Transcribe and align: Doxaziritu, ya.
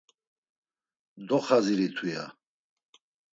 Doxaziritu, 1.27 2.05
ya. 2.13 2.25